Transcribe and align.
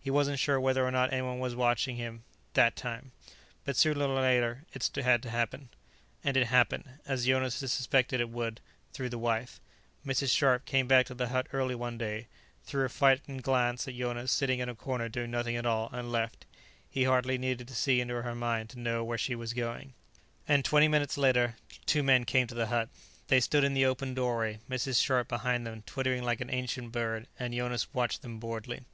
He 0.00 0.10
wasn't 0.10 0.38
sure 0.38 0.58
whether 0.58 0.82
or 0.86 0.90
not 0.90 1.12
anyone 1.12 1.40
was 1.40 1.54
watching 1.54 1.96
him, 1.96 2.24
that 2.54 2.74
time. 2.74 3.12
But 3.66 3.76
sooner 3.76 4.02
or 4.06 4.18
later 4.18 4.64
it 4.72 4.86
had 4.96 5.22
to 5.24 5.30
happen. 5.30 5.68
And 6.24 6.38
it 6.38 6.46
happened, 6.46 6.88
as 7.04 7.26
Jonas 7.26 7.60
had 7.60 7.68
suspected 7.68 8.18
it 8.18 8.30
would, 8.30 8.62
through 8.94 9.10
the 9.10 9.18
wife. 9.18 9.60
Mrs. 10.06 10.30
Scharpe 10.34 10.64
came 10.64 10.86
back 10.88 11.04
to 11.04 11.14
the 11.14 11.28
hut 11.28 11.48
early 11.52 11.74
one 11.74 11.98
day, 11.98 12.28
threw 12.64 12.86
a 12.86 12.88
frightened 12.88 13.42
glance 13.42 13.86
at 13.86 13.94
Jonas 13.94 14.32
sitting 14.32 14.60
in 14.60 14.70
a 14.70 14.74
corner 14.74 15.06
doing 15.10 15.30
nothing 15.32 15.54
at 15.54 15.66
all, 15.66 15.90
and 15.92 16.10
left. 16.10 16.46
He 16.88 17.04
hardly 17.04 17.36
needed 17.36 17.68
to 17.68 17.74
see 17.76 18.00
into 18.00 18.22
her 18.22 18.34
mind 18.34 18.70
to 18.70 18.80
know 18.80 19.04
where 19.04 19.18
she 19.18 19.34
was 19.34 19.52
going. 19.52 19.92
And 20.46 20.64
twenty 20.64 20.88
minutes 20.88 21.18
later 21.18 21.56
two 21.84 22.02
men 22.02 22.24
came 22.24 22.46
to 22.46 22.54
the 22.54 22.68
hut. 22.68 22.88
They 23.26 23.38
stood 23.40 23.64
in 23.64 23.74
the 23.74 23.84
opened 23.84 24.16
doorway, 24.16 24.60
Mrs. 24.70 25.02
Scharpe 25.04 25.28
behind 25.28 25.66
them 25.66 25.82
twittering 25.82 26.22
like 26.22 26.40
an 26.40 26.48
ancient 26.48 26.90
bird, 26.90 27.26
and 27.38 27.52
Jonas 27.52 27.92
watched 27.92 28.22
them 28.22 28.38
boredly. 28.38 28.86